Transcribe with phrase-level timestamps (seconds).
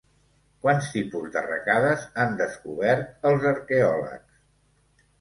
[0.63, 4.31] Quants tipus d'arracades han descobert els arqueòlegs?